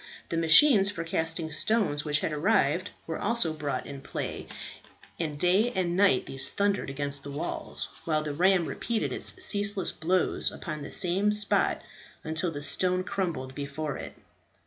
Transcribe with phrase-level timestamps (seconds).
[0.29, 4.47] The machines for casting stones, which had arrived, were also brought in play,
[5.19, 9.91] and day and night these thundered against the walls; while the ram repeated its ceaseless
[9.91, 11.83] blows upon the same spot,
[12.23, 14.15] until the stone crumbled before it.